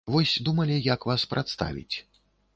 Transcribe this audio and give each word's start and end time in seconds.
Вось 0.13 0.31
думалі, 0.47 0.79
як 0.93 1.05
вас 1.11 1.27
прадставіць. 1.35 1.95